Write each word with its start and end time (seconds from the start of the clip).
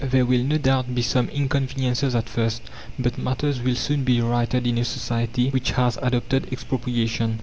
There 0.03 0.25
will 0.25 0.43
no 0.43 0.57
doubt 0.57 0.95
be 0.95 1.03
some 1.03 1.29
inconveniences 1.29 2.15
at 2.15 2.27
first, 2.27 2.63
but 2.97 3.19
matters 3.19 3.61
will 3.61 3.75
soon 3.75 4.03
be 4.03 4.19
righted 4.19 4.65
in 4.65 4.79
a 4.79 4.83
society 4.83 5.51
which 5.51 5.73
has 5.73 5.97
adopted 6.01 6.51
expropriation. 6.51 7.39